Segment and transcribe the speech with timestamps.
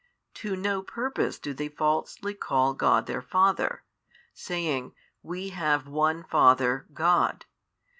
[0.33, 3.83] To no purpose do they falsely call God their Father,
[4.33, 7.45] saying, We have One Father, God.